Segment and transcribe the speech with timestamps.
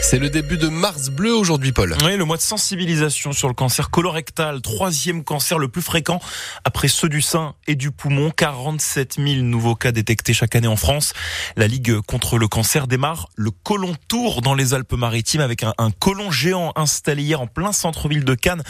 [0.00, 1.94] C'est le début de Mars bleu aujourd'hui, Paul.
[2.04, 6.20] Oui, le mois de sensibilisation sur le cancer colorectal, troisième cancer le plus fréquent
[6.64, 8.30] après ceux du sein et du poumon.
[8.30, 11.12] 47 000 nouveaux cas détectés chaque année en France.
[11.56, 15.90] La Ligue contre le cancer démarre le colon tour dans les Alpes-Maritimes avec un, un
[15.90, 18.62] colon géant installé hier en plein centre-ville de Cannes.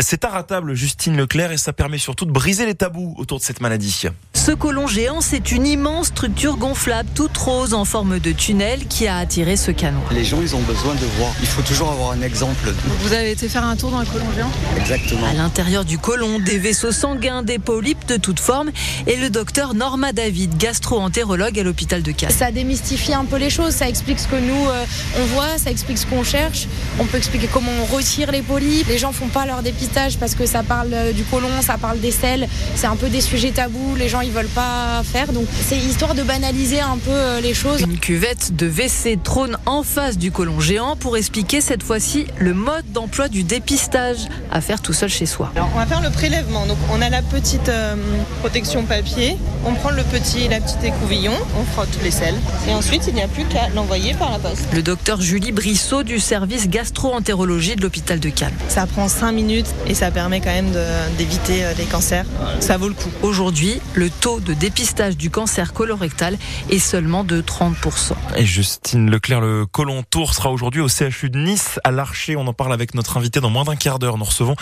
[0.00, 3.60] C'est table, Justine Leclerc, et ça permet surtout de briser les tabous autour de cette
[3.60, 4.02] maladie.
[4.34, 9.06] Ce colon géant, c'est une immense structure gonflable, toute rose en forme de tunnel qui
[9.06, 10.00] a attiré ce canon.
[10.10, 11.32] Les gens, ils ont besoin de voir.
[11.40, 12.72] Il faut toujours avoir un exemple.
[13.00, 15.26] Vous avez été faire un tour dans le colon géant Exactement.
[15.26, 18.70] À l'intérieur du colon, des vaisseaux sanguins, des polypes de toutes formes
[19.06, 22.30] et le docteur Norma David, gastro-entérologue à l'hôpital de Cannes.
[22.30, 24.84] Ça démystifie un peu les choses, ça explique ce que nous euh,
[25.20, 26.66] on voit, ça explique ce qu'on cherche.
[26.98, 28.88] On peut expliquer comment on retire les polypes.
[28.88, 32.00] Les gens font pas leur dépistage parce que ça parle euh, du colon, ça parle
[32.00, 32.48] des selles.
[32.74, 33.94] C'est un peu des sujets tabous.
[33.96, 35.32] Les gens ils veulent pas faire.
[35.32, 37.80] Donc c'est histoire de banaliser un peu euh, les choses.
[37.82, 42.54] Une cuvette de WC trône en face du colon géant pour expliquer cette fois-ci le
[42.54, 44.16] mode d'emploi du dépistage
[44.50, 45.52] à faire tout seul chez soi.
[45.56, 46.64] Alors on va faire le prélèvement.
[46.64, 47.96] Donc on a la petite euh,
[48.40, 49.36] protection papier.
[49.66, 52.34] On prend le petit, la petite écouvillon, on frotte les selles
[52.66, 54.66] et ensuite il n'y a plus qu'à l'envoyer par la poste.
[54.72, 58.54] Le docteur Julie Brissot du service gastro-entérologie de l'hôpital de Cannes.
[58.68, 60.72] Ça prend 5 minutes et ça permet quand même
[61.18, 62.24] d'éviter des cancers.
[62.60, 63.10] Ça vaut le coup.
[63.22, 66.38] Aujourd'hui, le taux de dépistage du cancer colorectal
[66.70, 68.12] est seulement de 30%.
[68.36, 72.36] Et Justine Leclerc, le colon tour sera aujourd'hui au CHU de Nice à l'Archer.
[72.36, 74.16] On en parle avec notre invité dans moins d'un quart d'heure.
[74.16, 74.54] Nous recevons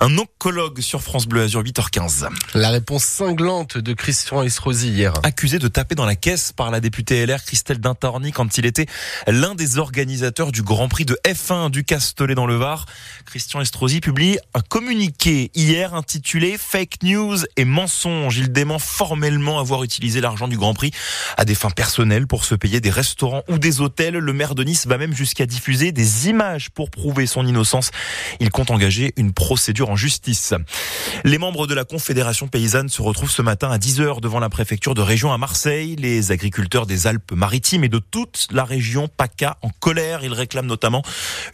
[0.00, 2.28] un oncologue sur France Bleu Azur 8h15.
[2.54, 5.14] La réponse cinglante de Christian Estrosi hier.
[5.22, 8.86] Accusé de taper dans la caisse par la députée LR Christelle Dintorni quand il était
[9.26, 12.84] l'un des organisateurs du Grand Prix de F1 du Castellet dans le Var.
[13.24, 18.36] Christian Estrosi publie un communiqué hier intitulé Fake News et mensonges.
[18.36, 20.90] Il dément formellement avoir utilisé l'argent du Grand Prix
[21.38, 24.14] à des fins personnelles pour se payer des restaurants ou des hôtels.
[24.18, 27.90] Le maire de Nice va même jusqu'à diffuser des images pour prouver son innocence.
[28.40, 30.54] Il compte engager une procédure en justice.
[31.24, 34.94] Les membres de la Confédération paysanne se retrouvent ce matin à 10h devant la préfecture
[34.94, 35.96] de région à Marseille.
[35.96, 40.20] Les agriculteurs des Alpes-Maritimes et de toute la région PACA en colère.
[40.22, 41.02] Ils réclament notamment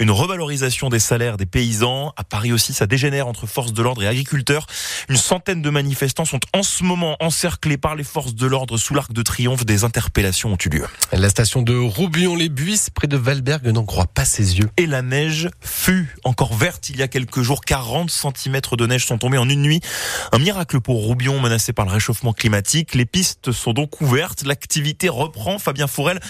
[0.00, 2.12] une revalorisation des salaires des paysans.
[2.16, 4.66] À Paris aussi, ça dégénère entre forces de l'ordre et agriculteurs.
[5.08, 8.94] Une centaine de manifestants sont en ce moment encerclés par les forces de l'ordre sous
[8.94, 9.64] l'arc de triomphe.
[9.64, 10.86] Des interpellations ont eu lieu.
[11.12, 14.70] La station de Roubion-les-Buisses, près de Valberg, n'en croit pas ses yeux.
[14.76, 17.60] Et la neige fut encore verte il y a quelques jours.
[17.64, 19.80] 40 cm de neige sont tombés en une nuit.
[20.32, 22.94] Un miracle pour Roubion menacé par le réchauffement climatique.
[22.94, 24.44] Les pistes sont donc ouvertes.
[24.44, 25.58] L'activité reprend.
[25.58, 26.20] Fabien Fourel,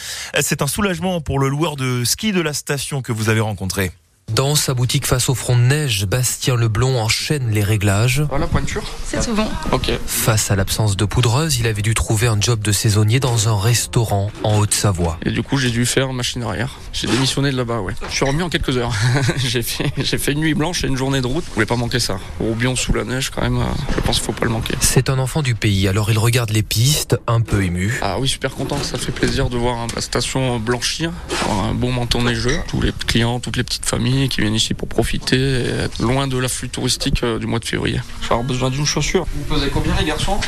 [0.40, 3.92] c'est un soulagement pour le loueur de ski de la station que vous avez rencontré.
[4.32, 8.24] Dans sa boutique face au front de neige, Bastien Leblond enchaîne les réglages.
[8.28, 9.48] Voilà, pointure C'est souvent.
[9.70, 9.92] Ok.
[10.06, 13.56] Face à l'absence de poudreuse, il avait dû trouver un job de saisonnier dans un
[13.56, 15.18] restaurant en Haute-Savoie.
[15.24, 16.78] Et du coup, j'ai dû faire machine arrière.
[16.92, 17.94] J'ai démissionné de là-bas, ouais.
[18.08, 18.92] Je suis remis en quelques heures.
[19.36, 21.44] j'ai fait, une nuit blanche et une journée de route.
[21.50, 22.18] Je voulais pas manquer ça.
[22.40, 24.74] Roubion sous la neige, quand même, euh, je pense qu'il faut pas le manquer.
[24.80, 28.00] C'est un enfant du pays, alors il regarde les pistes, un peu ému.
[28.02, 28.78] Ah oui, super content.
[28.82, 31.12] Ça fait plaisir de voir la station blanchir,
[31.44, 32.58] avoir un bon manteau neigeux.
[32.66, 36.26] Tous les clients, toutes les petites familles qui viennent ici pour profiter et être loin
[36.26, 38.00] de l'afflux touristique euh, du mois de février.
[38.20, 39.26] Je vais avoir besoin d'une chaussure.
[39.34, 40.38] Vous pesez combien les garçons?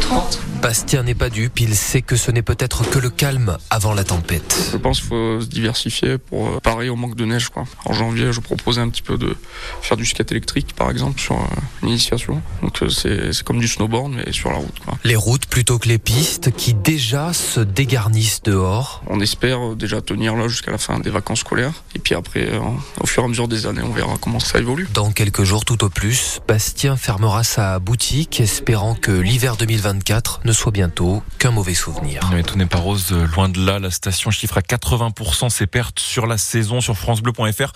[0.00, 0.40] 30.
[0.66, 4.02] Bastien n'est pas dupe, il sait que ce n'est peut-être que le calme avant la
[4.02, 4.70] tempête.
[4.72, 7.50] Je pense qu'il faut se diversifier pour euh, parer au manque de neige.
[7.50, 7.66] Quoi.
[7.84, 9.36] En janvier, je proposais un petit peu de
[9.80, 11.44] faire du skate électrique, par exemple, sur euh,
[11.84, 12.42] une initiation.
[12.62, 14.76] Donc c'est c'est comme du snowboard, mais sur la route.
[14.84, 14.98] Quoi.
[15.04, 19.04] Les routes plutôt que les pistes qui déjà se dégarnissent dehors.
[19.06, 21.84] On espère euh, déjà tenir là jusqu'à la fin des vacances scolaires.
[21.94, 22.58] Et puis après, euh,
[23.00, 24.88] au fur et à mesure des années, on verra comment ça évolue.
[24.94, 30.55] Dans quelques jours tout au plus, Bastien fermera sa boutique espérant que l'hiver 2024 ne
[30.56, 32.30] soit bientôt qu'un mauvais souvenir.
[32.32, 33.78] Mais tout n'est pas rose, euh, loin de là.
[33.78, 37.72] La station chiffre à 80% ses pertes sur la saison sur francebleu.fr.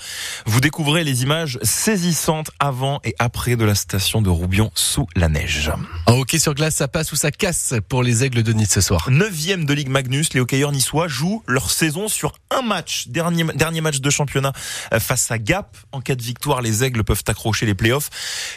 [0.46, 5.28] Vous découvrez les images saisissantes avant et après de la station de Roubion sous la
[5.28, 5.70] neige.
[6.06, 8.80] En hockey sur glace, ça passe ou ça casse pour les Aigles de Nice ce
[8.80, 9.08] soir.
[9.10, 13.08] Neuvième de Ligue Magnus, les hockeyeurs niçois jouent leur saison sur un match.
[13.08, 14.54] Dernier, dernier match de championnat
[14.94, 15.76] euh, face à Gap.
[15.92, 18.08] En cas de victoire, les Aigles peuvent accrocher les playoffs.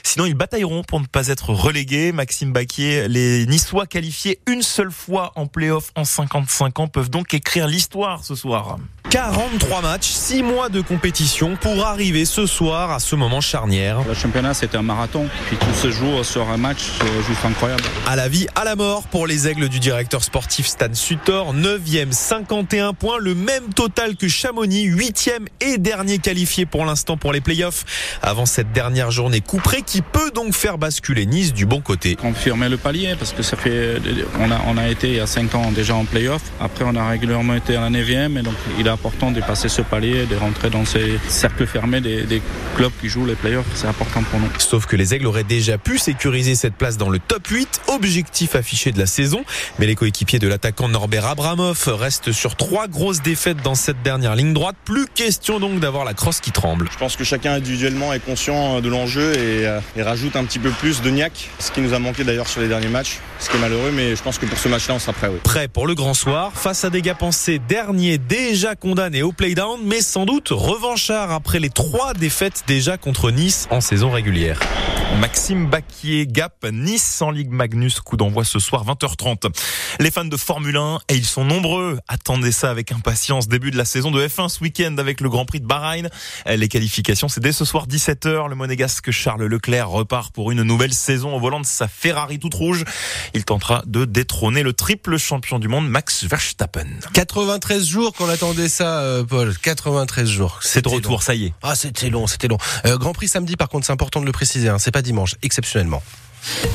[0.01, 2.13] Sinon, ils batailleront pour ne pas être relégués.
[2.13, 4.02] Maxime Baquier, les Niçois qualifiés
[4.47, 8.77] une seule fois en playoff en 55 ans peuvent donc écrire l'histoire ce soir.
[9.09, 13.99] 43 matchs, 6 mois de compétition pour arriver ce soir à ce moment charnière.
[14.07, 15.27] Le championnat, c'était un marathon.
[15.45, 17.83] Puis tout se joue sur un match c'est juste incroyable.
[18.07, 21.53] À la vie, à la mort pour les aigles du directeur sportif Stan Sutor.
[21.53, 27.33] 9e, 51 points, le même total que Chamonix, 8e et dernier qualifié pour l'instant pour
[27.33, 27.85] les playoffs.
[28.23, 32.15] Avant cette dernière journée couperée qui peut donc faire basculer Nice du bon côté.
[32.15, 33.92] Confirmer le palier parce que ça fait,
[34.39, 36.41] on a, on a été il y a 5 ans déjà en playoff.
[36.59, 39.69] Après, on a régulièrement été à la 9e et donc il a important de passer
[39.69, 42.41] ce palier, de rentrer dans ces cercles fermés des, des
[42.75, 43.65] clubs qui jouent les playoffs.
[43.75, 44.47] C'est important pour nous.
[44.57, 48.55] Sauf que les Aigles auraient déjà pu sécuriser cette place dans le top 8, objectif
[48.55, 49.43] affiché de la saison.
[49.79, 54.35] Mais les coéquipiers de l'attaquant Norbert Abramov restent sur trois grosses défaites dans cette dernière
[54.35, 54.75] ligne droite.
[54.85, 56.87] Plus question donc d'avoir la crosse qui tremble.
[56.91, 60.59] Je pense que chacun individuellement est conscient de l'enjeu et, euh, et rajoute un petit
[60.59, 63.49] peu plus de niaque, ce qui nous a manqué d'ailleurs sur les derniers matchs, ce
[63.49, 65.29] qui est malheureux, mais je pense que pour ce match-là, on sera prêt.
[65.43, 69.79] Prêt pour le grand soir, face à des gars pensés derniers déjà condamnés au playdown,
[69.83, 74.59] mais sans doute revanchards après les trois défaites déjà contre Nice en saison régulière.
[75.19, 79.53] Maxime Baquier, Gap, Nice en Ligue Magnus, coup d'envoi ce soir 20h30.
[79.99, 83.47] Les fans de Formule 1, et ils sont nombreux, attendez ça avec impatience.
[83.47, 86.09] Début de la saison de F1 ce week-end avec le Grand Prix de Bahreïn.
[86.47, 88.49] Les qualifications, c'est dès ce soir 17h.
[88.49, 92.55] Le monégasque Charles Leclerc repart pour une nouvelle saison au volant de sa Ferrari toute
[92.55, 92.83] rouge.
[93.33, 96.85] Il tentera de détrôner le triple champion du monde Max Verstappen.
[97.13, 99.55] 93 jours qu'on attendait ça, euh, Paul.
[99.57, 100.59] 93 jours.
[100.61, 101.19] C'est de retour, long.
[101.19, 101.53] ça y est.
[101.61, 102.57] Ah, c'était long, c'était long.
[102.85, 104.69] Euh, Grand Prix samedi, par contre, c'est important de le préciser.
[104.69, 106.03] Hein, c'est pas dimanche, exceptionnellement.